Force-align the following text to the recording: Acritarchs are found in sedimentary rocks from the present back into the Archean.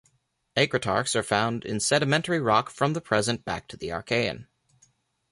Acritarchs 0.57 1.15
are 1.15 1.21
found 1.21 1.63
in 1.63 1.79
sedimentary 1.79 2.39
rocks 2.39 2.73
from 2.73 2.93
the 2.93 3.01
present 3.01 3.45
back 3.45 3.65
into 3.65 3.77
the 3.77 3.89
Archean. 3.89 4.47